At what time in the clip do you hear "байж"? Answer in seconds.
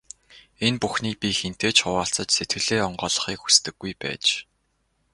4.01-4.25